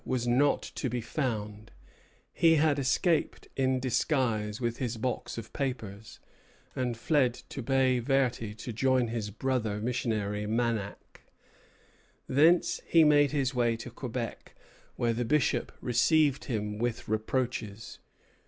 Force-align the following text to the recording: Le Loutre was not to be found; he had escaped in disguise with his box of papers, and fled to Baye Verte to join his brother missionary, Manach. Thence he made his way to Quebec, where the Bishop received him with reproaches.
Le 0.03 0.03
Loutre 0.05 0.13
was 0.13 0.27
not 0.27 0.61
to 0.73 0.89
be 0.89 0.99
found; 0.99 1.69
he 2.33 2.55
had 2.55 2.79
escaped 2.79 3.47
in 3.55 3.79
disguise 3.79 4.59
with 4.59 4.77
his 4.77 4.97
box 4.97 5.37
of 5.37 5.53
papers, 5.53 6.19
and 6.75 6.97
fled 6.97 7.35
to 7.49 7.61
Baye 7.61 7.99
Verte 7.99 8.57
to 8.57 8.73
join 8.73 9.09
his 9.09 9.29
brother 9.29 9.79
missionary, 9.79 10.47
Manach. 10.47 11.21
Thence 12.27 12.81
he 12.87 13.03
made 13.03 13.29
his 13.29 13.53
way 13.53 13.77
to 13.77 13.91
Quebec, 13.91 14.55
where 14.95 15.13
the 15.13 15.23
Bishop 15.23 15.71
received 15.81 16.45
him 16.45 16.79
with 16.79 17.07
reproaches. 17.07 17.99